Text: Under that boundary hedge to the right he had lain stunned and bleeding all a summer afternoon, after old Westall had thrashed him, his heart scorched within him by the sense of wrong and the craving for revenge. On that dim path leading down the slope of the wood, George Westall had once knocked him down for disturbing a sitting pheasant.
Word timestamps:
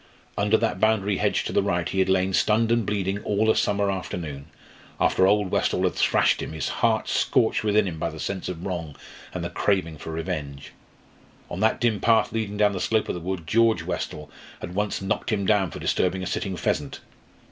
Under 0.35 0.57
that 0.57 0.79
boundary 0.79 1.17
hedge 1.17 1.43
to 1.43 1.53
the 1.53 1.61
right 1.61 1.87
he 1.87 1.99
had 1.99 2.09
lain 2.09 2.33
stunned 2.33 2.71
and 2.71 2.87
bleeding 2.87 3.19
all 3.23 3.51
a 3.51 3.55
summer 3.55 3.91
afternoon, 3.91 4.47
after 4.99 5.27
old 5.27 5.51
Westall 5.51 5.83
had 5.83 5.93
thrashed 5.93 6.41
him, 6.41 6.53
his 6.53 6.69
heart 6.69 7.07
scorched 7.07 7.63
within 7.63 7.87
him 7.87 7.99
by 7.99 8.09
the 8.09 8.19
sense 8.19 8.49
of 8.49 8.65
wrong 8.65 8.95
and 9.31 9.43
the 9.43 9.49
craving 9.51 9.99
for 9.99 10.09
revenge. 10.11 10.71
On 11.51 11.59
that 11.59 11.79
dim 11.79 11.99
path 11.99 12.31
leading 12.31 12.57
down 12.57 12.71
the 12.73 12.79
slope 12.79 13.09
of 13.09 13.13
the 13.13 13.21
wood, 13.21 13.45
George 13.45 13.83
Westall 13.83 14.31
had 14.59 14.73
once 14.73 15.03
knocked 15.03 15.31
him 15.31 15.45
down 15.45 15.69
for 15.69 15.77
disturbing 15.77 16.23
a 16.23 16.25
sitting 16.25 16.55
pheasant. 16.55 17.01